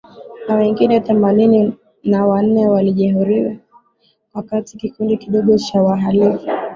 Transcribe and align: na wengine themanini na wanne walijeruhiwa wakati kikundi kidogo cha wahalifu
na 0.47 0.55
wengine 0.55 0.99
themanini 0.99 1.73
na 2.03 2.25
wanne 2.27 2.67
walijeruhiwa 2.67 3.55
wakati 4.33 4.77
kikundi 4.77 5.17
kidogo 5.17 5.57
cha 5.57 5.81
wahalifu 5.81 6.47